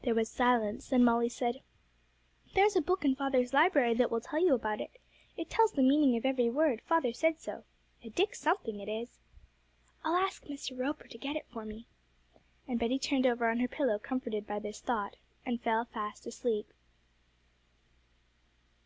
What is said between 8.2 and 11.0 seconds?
something it is.' 'I'll ask Mr.